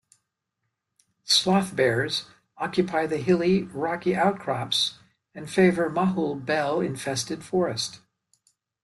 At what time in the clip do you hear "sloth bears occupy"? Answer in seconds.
1.25-3.05